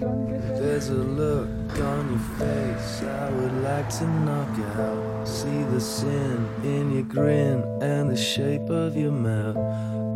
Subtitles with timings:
[0.00, 1.48] There's a look
[1.80, 5.26] on your face I would like to knock out.
[5.26, 9.56] See the sin in your grin and the shape of your mouth.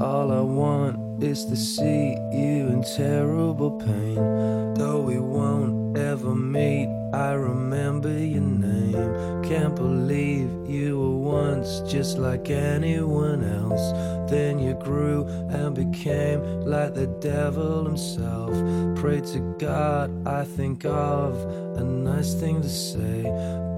[0.01, 4.75] All I want is to see you in terrible pain.
[4.75, 9.43] Though we won't ever meet, I remember your name.
[9.43, 13.93] Can't believe you were once just like anyone else.
[14.31, 18.53] Then you grew and became like the devil himself.
[18.97, 21.35] Pray to God, I think of
[21.77, 23.23] a nice thing to say,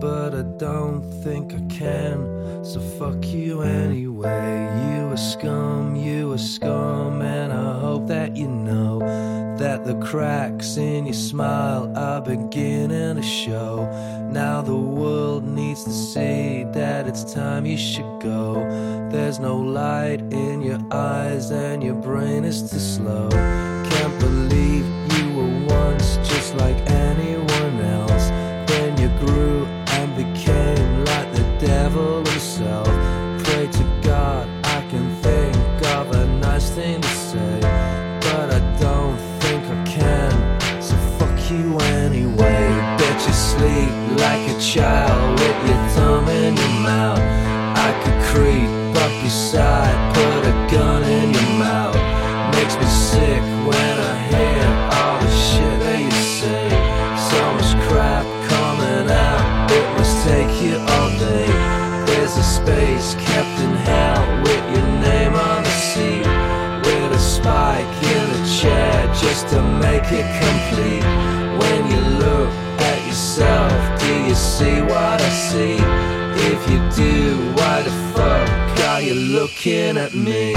[0.00, 2.64] but I don't think I can.
[2.64, 4.68] So fuck you anyway.
[4.90, 9.00] You a scum, you a scum, and I hope that you know
[9.58, 13.86] that the cracks in your smile are beginning to show.
[14.32, 18.54] Now the world needs to see that it's time you should go.
[19.10, 23.28] There's no light in your eyes, and your brain is too slow.
[23.28, 24.84] Can't believe
[25.16, 28.28] you were once just like anyone else.
[28.68, 32.23] Then you grew and became like the devil
[79.24, 80.54] looking at me?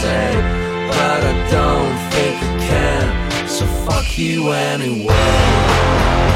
[0.00, 0.32] Say,
[0.88, 3.48] but I don't think I can.
[3.48, 6.29] So fuck you anyway.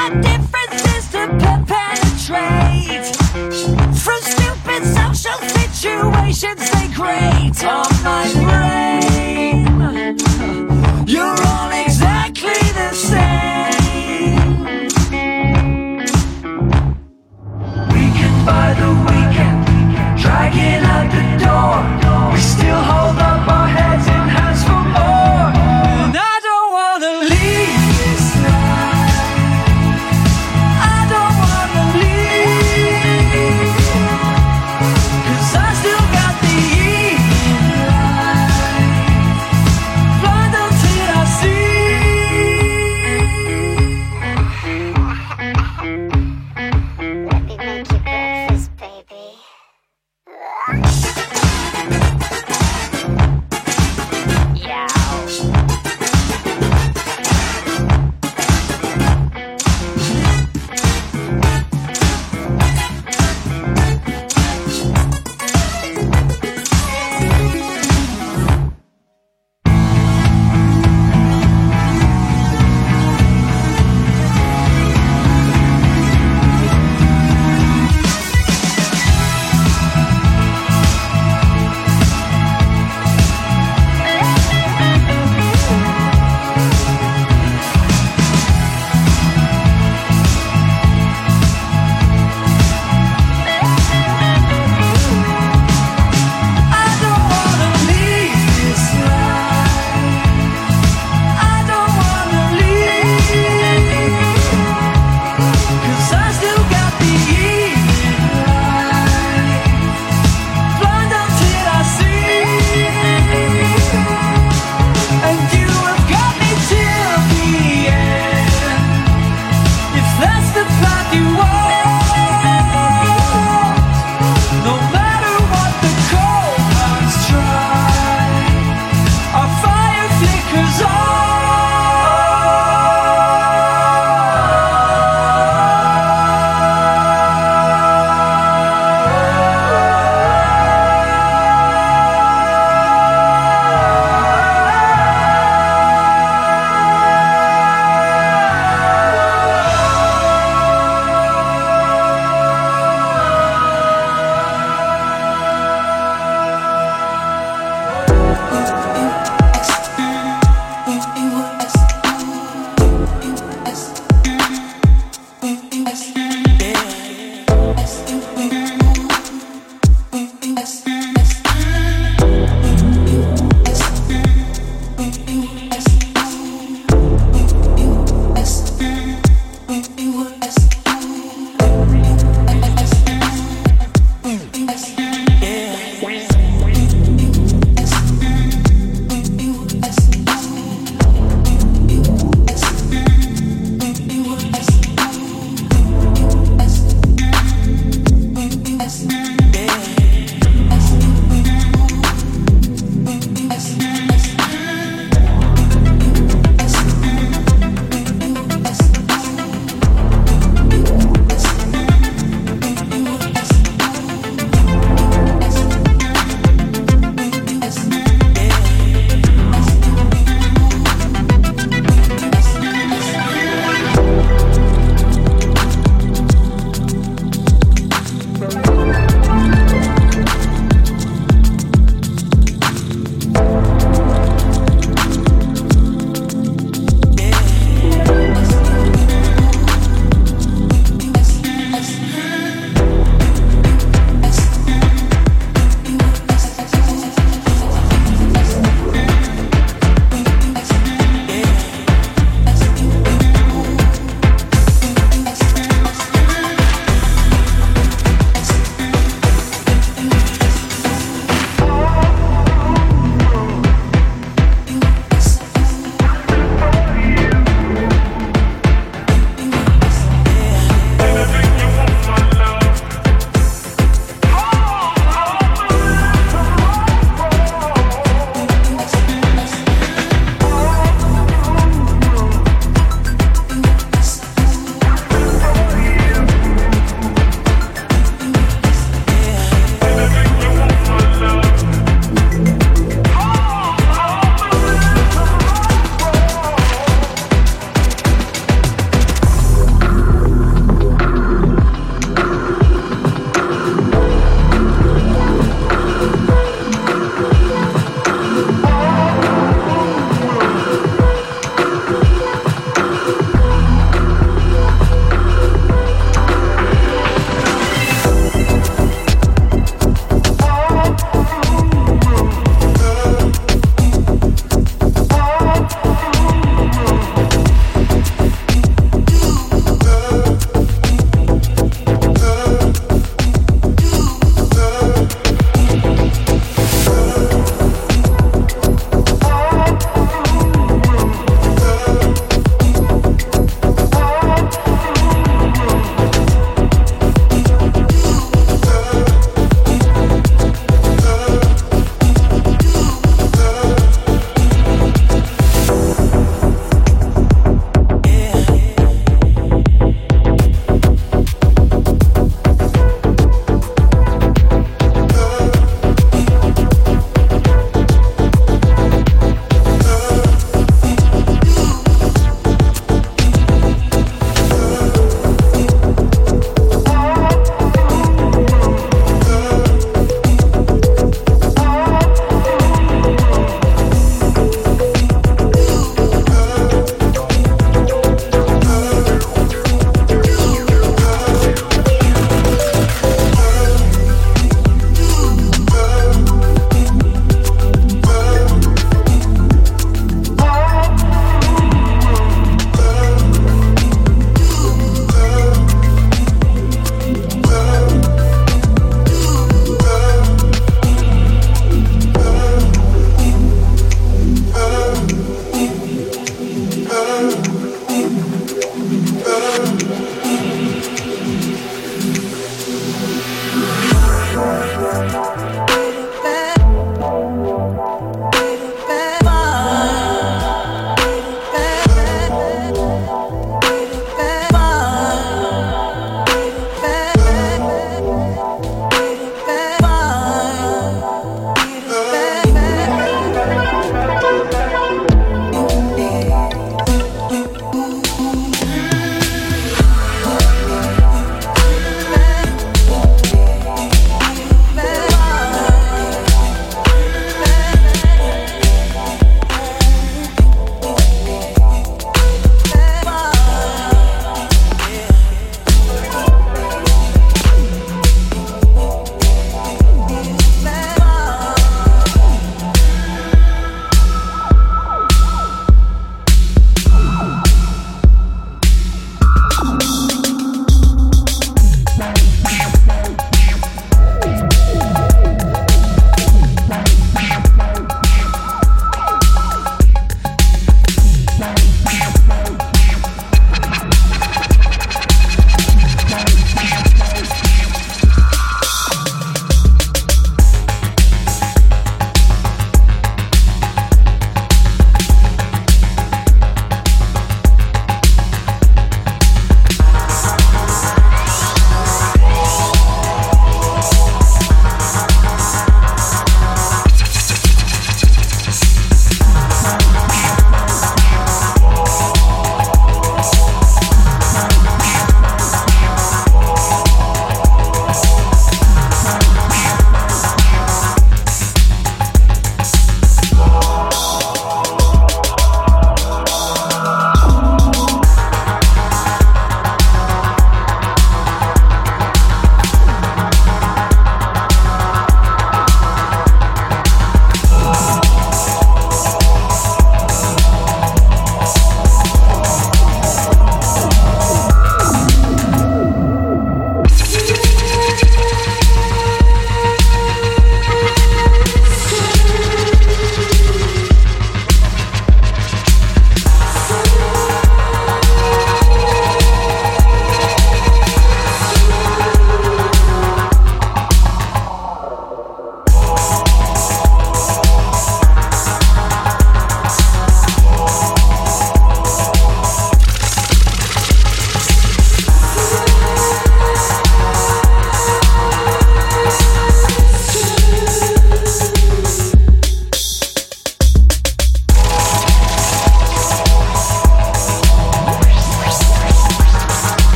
[0.00, 1.22] our differences to
[1.68, 3.04] penetrate.
[4.04, 6.86] From stupid social situations, they
[7.64, 9.66] on my brain.
[11.06, 14.38] You're all exactly the same.
[17.92, 19.60] Weekend by the weekend,
[20.22, 21.76] dragging out the door.
[22.32, 23.39] We still hold on.